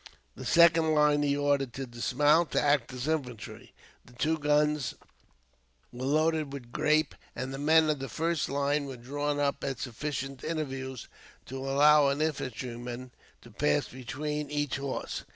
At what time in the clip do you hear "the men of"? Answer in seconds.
7.53-7.99